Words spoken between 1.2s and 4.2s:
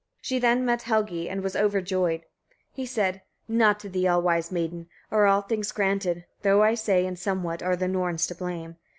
and was overjoyed. He said: 24. Not to thee, all